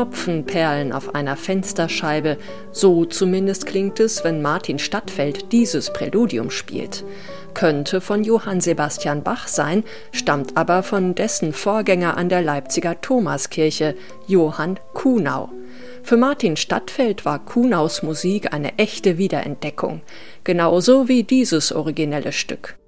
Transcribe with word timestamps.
Tropfen 0.00 0.46
perlen 0.46 0.94
auf 0.94 1.14
einer 1.14 1.36
Fensterscheibe. 1.36 2.38
So 2.72 3.04
zumindest 3.04 3.66
klingt 3.66 4.00
es, 4.00 4.24
wenn 4.24 4.40
Martin 4.40 4.78
Stadtfeld 4.78 5.52
dieses 5.52 5.92
Präludium 5.92 6.50
spielt. 6.50 7.04
Könnte 7.52 8.00
von 8.00 8.24
Johann 8.24 8.62
Sebastian 8.62 9.22
Bach 9.22 9.46
sein, 9.46 9.84
stammt 10.10 10.56
aber 10.56 10.82
von 10.82 11.14
dessen 11.14 11.52
Vorgänger 11.52 12.16
an 12.16 12.30
der 12.30 12.40
Leipziger 12.40 12.98
Thomaskirche, 12.98 13.94
Johann 14.26 14.80
Kuhnau. 14.94 15.50
Für 16.02 16.16
Martin 16.16 16.56
Stadtfeld 16.56 17.26
war 17.26 17.38
Kuhnaus 17.38 18.02
Musik 18.02 18.54
eine 18.54 18.78
echte 18.78 19.18
Wiederentdeckung, 19.18 20.00
genauso 20.44 21.08
wie 21.08 21.24
dieses 21.24 21.72
originelle 21.72 22.32
Stück. 22.32 22.78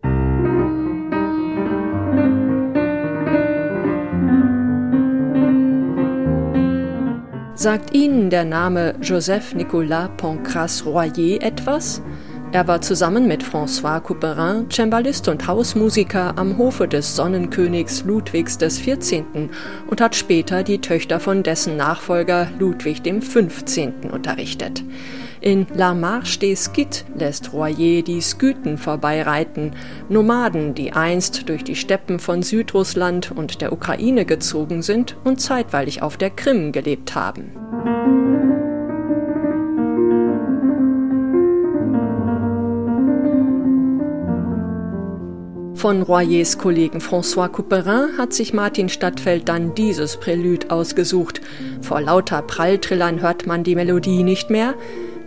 Sagt 7.63 7.95
Ihnen 7.95 8.29
der 8.29 8.45
Name 8.45 8.97
Joseph 9.01 9.55
Nicolas 9.55 10.11
Pancras 10.17 10.85
Royer 10.85 11.41
etwas? 11.41 12.03
Er 12.51 12.67
war 12.67 12.83
zusammen 12.83 13.27
mit 13.27 13.43
François 13.43 14.01
Couperin 14.01 14.69
Cembalist 14.69 15.29
und 15.29 15.47
Hausmusiker 15.47 16.37
am 16.37 16.59
Hofe 16.59 16.87
des 16.87 17.17
Sonnenkönigs 17.17 18.03
Ludwigs 18.05 18.59
XIV. 18.59 19.23
und 19.89 20.01
hat 20.03 20.15
später 20.15 20.63
die 20.63 20.81
Töchter 20.81 21.19
von 21.19 21.43
dessen 21.45 21.79
Nachfolger 21.79 22.49
Ludwig 22.59 23.05
XV. 23.05 23.93
unterrichtet. 24.13 24.85
In 25.41 25.67
La 25.75 25.95
Marche 25.95 26.41
des 26.41 26.65
Scythes 26.65 27.07
lässt 27.17 27.55
Royer 27.55 28.03
die 28.03 28.21
Skythen 28.21 28.77
vorbeireiten, 28.77 29.73
Nomaden, 30.11 30.75
die 30.75 30.93
einst 30.93 31.49
durch 31.49 31.65
die 31.65 31.75
Steppen 31.75 32.19
von 32.19 32.43
Südrussland 32.43 33.33
und 33.33 33.63
der 33.63 33.73
Ukraine 33.73 34.27
gezogen 34.27 34.83
sind 34.83 35.17
und 35.25 35.41
zeitweilig 35.41 36.03
auf 36.03 36.19
der 36.19 36.31
Krim 36.31 36.71
gelebt 36.71 37.15
haben. 37.15 37.62
Von 45.83 46.03
Royers 46.03 46.59
Kollegen 46.59 47.01
François 47.01 47.49
Couperin 47.49 48.17
hat 48.17 48.33
sich 48.33 48.55
Martin 48.55 48.89
Stadtfeld 48.89 49.49
dann 49.49 49.75
dieses 49.75 50.17
Prälud 50.21 50.71
ausgesucht. 50.71 51.41
Vor 51.81 52.01
lauter 52.01 52.43
Pralltrillern 52.43 53.21
hört 53.21 53.49
man 53.49 53.65
die 53.65 53.75
Melodie 53.75 54.23
nicht 54.23 54.49
mehr. 54.49 54.75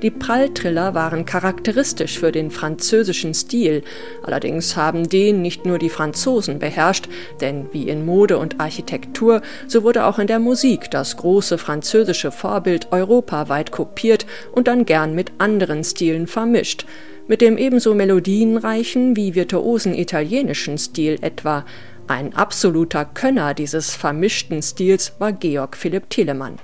Die 0.01 0.11
Pralltriller 0.11 0.93
waren 0.93 1.25
charakteristisch 1.25 2.19
für 2.19 2.31
den 2.31 2.51
französischen 2.51 3.33
Stil, 3.33 3.81
allerdings 4.23 4.75
haben 4.75 5.07
den 5.07 5.41
nicht 5.41 5.65
nur 5.65 5.79
die 5.79 5.89
Franzosen 5.89 6.59
beherrscht, 6.59 7.07
denn 7.39 7.67
wie 7.71 7.87
in 7.87 8.05
Mode 8.05 8.37
und 8.37 8.59
Architektur, 8.59 9.41
so 9.67 9.83
wurde 9.83 10.05
auch 10.05 10.19
in 10.19 10.27
der 10.27 10.39
Musik 10.39 10.91
das 10.91 11.15
große 11.15 11.57
französische 11.57 12.31
Vorbild 12.31 12.91
europaweit 12.91 13.71
kopiert 13.71 14.25
und 14.51 14.67
dann 14.67 14.85
gern 14.85 15.15
mit 15.15 15.31
anderen 15.37 15.83
Stilen 15.83 16.27
vermischt, 16.27 16.85
mit 17.27 17.39
dem 17.39 17.57
ebenso 17.57 17.95
melodienreichen 17.95 19.15
wie 19.15 19.33
virtuosen 19.33 19.93
italienischen 19.93 20.77
Stil 20.77 21.17
etwa. 21.21 21.65
Ein 22.07 22.35
absoluter 22.35 23.05
Könner 23.05 23.53
dieses 23.53 23.95
vermischten 23.95 24.61
Stils 24.61 25.13
war 25.17 25.31
Georg 25.31 25.75
Philipp 25.75 26.09
Telemann. 26.09 26.59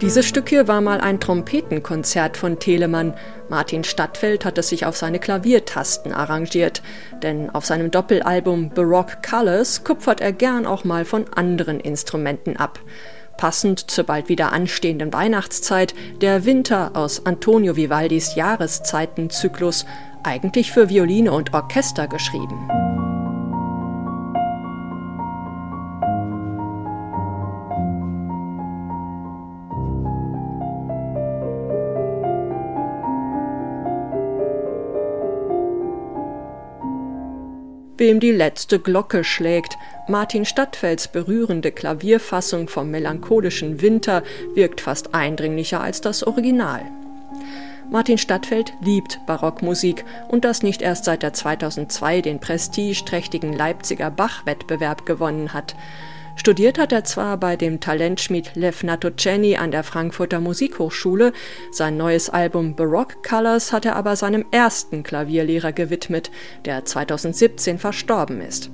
Dieses 0.00 0.24
Stück 0.24 0.48
hier 0.48 0.66
war 0.66 0.80
mal 0.80 0.98
ein 1.02 1.20
Trompetenkonzert 1.20 2.38
von 2.38 2.58
Telemann. 2.58 3.12
Martin 3.50 3.84
Stadtfeld 3.84 4.46
hat 4.46 4.56
es 4.56 4.70
sich 4.70 4.86
auf 4.86 4.96
seine 4.96 5.18
Klaviertasten 5.18 6.14
arrangiert, 6.14 6.80
denn 7.22 7.50
auf 7.50 7.66
seinem 7.66 7.90
Doppelalbum 7.90 8.70
Baroque 8.70 9.18
Colors 9.22 9.84
kupfert 9.84 10.22
er 10.22 10.32
gern 10.32 10.64
auch 10.64 10.84
mal 10.84 11.04
von 11.04 11.26
anderen 11.34 11.80
Instrumenten 11.80 12.56
ab. 12.56 12.80
Passend 13.36 13.90
zur 13.90 14.04
bald 14.04 14.30
wieder 14.30 14.52
anstehenden 14.52 15.12
Weihnachtszeit 15.12 15.94
der 16.22 16.46
Winter 16.46 16.92
aus 16.94 17.26
Antonio 17.26 17.76
Vivaldis 17.76 18.34
Jahreszeitenzyklus, 18.36 19.84
eigentlich 20.22 20.72
für 20.72 20.88
Violine 20.88 21.30
und 21.30 21.52
Orchester 21.52 22.08
geschrieben. 22.08 22.79
Wem 38.00 38.18
die 38.18 38.32
letzte 38.32 38.80
Glocke 38.80 39.22
schlägt. 39.22 39.76
Martin 40.08 40.44
Stadtfelds 40.44 41.06
berührende 41.06 41.70
Klavierfassung 41.70 42.66
vom 42.66 42.90
melancholischen 42.90 43.82
Winter 43.82 44.24
wirkt 44.54 44.80
fast 44.80 45.14
eindringlicher 45.14 45.80
als 45.80 46.00
das 46.00 46.26
Original. 46.26 46.80
Martin 47.90 48.18
Stadtfeld 48.18 48.72
liebt 48.80 49.20
Barockmusik 49.26 50.04
und 50.28 50.44
das 50.44 50.62
nicht 50.62 50.80
erst 50.80 51.04
seit 51.04 51.22
er 51.22 51.32
2002 51.32 52.22
den 52.22 52.40
prestigeträchtigen 52.40 53.52
Leipziger 53.52 54.10
Bach-Wettbewerb 54.10 55.06
gewonnen 55.06 55.52
hat. 55.52 55.76
Studiert 56.36 56.78
hat 56.78 56.92
er 56.92 57.04
zwar 57.04 57.36
bei 57.36 57.56
dem 57.56 57.80
Talentschmied 57.80 58.52
Lev 58.54 58.82
Natoceni 58.82 59.56
an 59.56 59.70
der 59.70 59.82
Frankfurter 59.82 60.40
Musikhochschule, 60.40 61.32
sein 61.70 61.96
neues 61.96 62.30
Album 62.30 62.74
Baroque 62.74 63.22
Colors 63.22 63.72
hat 63.72 63.84
er 63.84 63.96
aber 63.96 64.16
seinem 64.16 64.44
ersten 64.50 65.02
Klavierlehrer 65.02 65.72
gewidmet, 65.72 66.30
der 66.64 66.84
2017 66.84 67.78
verstorben 67.78 68.40
ist. 68.40 68.70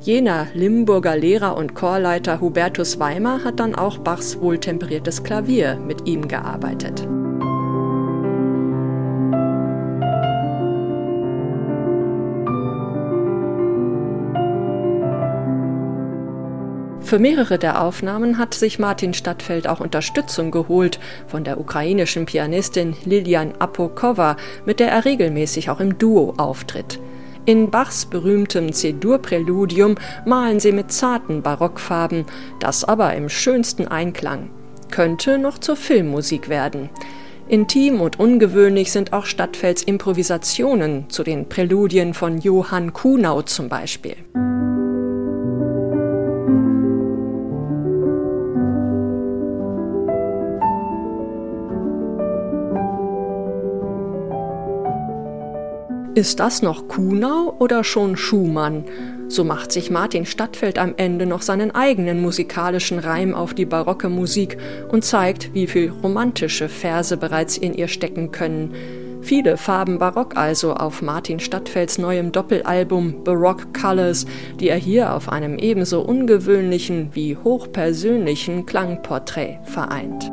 Jener 0.00 0.46
Limburger 0.54 1.16
Lehrer 1.16 1.56
und 1.56 1.74
Chorleiter 1.74 2.40
Hubertus 2.40 2.98
Weimar 2.98 3.44
hat 3.44 3.60
dann 3.60 3.74
auch 3.74 3.98
Bachs 3.98 4.40
wohltemperiertes 4.40 5.24
Klavier 5.24 5.76
mit 5.76 6.06
ihm 6.06 6.28
gearbeitet. 6.28 7.06
Für 17.00 17.18
mehrere 17.18 17.58
der 17.58 17.82
Aufnahmen 17.82 18.38
hat 18.38 18.54
sich 18.54 18.78
Martin 18.78 19.14
Stadtfeld 19.14 19.66
auch 19.66 19.80
Unterstützung 19.80 20.50
geholt 20.50 20.98
von 21.26 21.44
der 21.44 21.58
ukrainischen 21.58 22.26
Pianistin 22.26 22.94
Lilian 23.04 23.54
Apokova, 23.58 24.36
mit 24.66 24.78
der 24.78 24.90
er 24.90 25.04
regelmäßig 25.04 25.70
auch 25.70 25.80
im 25.80 25.96
Duo 25.96 26.34
auftritt. 26.36 27.00
In 27.46 27.70
Bachs 27.70 28.04
berühmtem 28.04 28.74
C-Dur-Präludium 28.74 29.94
malen 30.26 30.60
sie 30.60 30.72
mit 30.72 30.92
zarten 30.92 31.40
Barockfarben, 31.40 32.26
das 32.60 32.84
aber 32.84 33.14
im 33.14 33.30
schönsten 33.30 33.88
Einklang. 33.88 34.50
Könnte 34.90 35.38
noch 35.38 35.56
zur 35.56 35.76
Filmmusik 35.76 36.50
werden. 36.50 36.90
Intim 37.48 38.02
und 38.02 38.20
ungewöhnlich 38.20 38.92
sind 38.92 39.14
auch 39.14 39.24
Stadtfelds 39.24 39.82
Improvisationen 39.82 41.08
zu 41.08 41.22
den 41.22 41.48
Präludien 41.48 42.12
von 42.12 42.36
Johann 42.36 42.92
Kuhnau 42.92 43.40
zum 43.40 43.70
Beispiel. 43.70 44.16
Ist 56.14 56.40
das 56.40 56.62
noch 56.62 56.88
Kuhnau 56.88 57.54
oder 57.58 57.84
schon 57.84 58.16
Schumann? 58.16 58.84
So 59.28 59.44
macht 59.44 59.70
sich 59.70 59.90
Martin 59.90 60.26
Stadtfeld 60.26 60.78
am 60.78 60.94
Ende 60.96 61.26
noch 61.26 61.42
seinen 61.42 61.70
eigenen 61.70 62.20
musikalischen 62.20 62.98
Reim 62.98 63.34
auf 63.34 63.54
die 63.54 63.66
barocke 63.66 64.08
Musik 64.08 64.56
und 64.88 65.04
zeigt, 65.04 65.54
wie 65.54 65.66
viel 65.66 65.92
romantische 66.02 66.68
Verse 66.68 67.16
bereits 67.16 67.58
in 67.58 67.74
ihr 67.74 67.88
stecken 67.88 68.32
können. 68.32 68.74
Viele 69.20 69.56
Farben 69.58 69.98
Barock 69.98 70.36
also 70.36 70.74
auf 70.74 71.02
Martin 71.02 71.40
Stadtfelds 71.40 71.98
neuem 71.98 72.32
Doppelalbum 72.32 73.22
Baroque 73.22 73.72
Colors, 73.78 74.24
die 74.58 74.70
er 74.70 74.78
hier 74.78 75.14
auf 75.14 75.28
einem 75.28 75.58
ebenso 75.58 76.00
ungewöhnlichen 76.00 77.10
wie 77.12 77.36
hochpersönlichen 77.36 78.64
Klangporträt 78.64 79.58
vereint. 79.64 80.32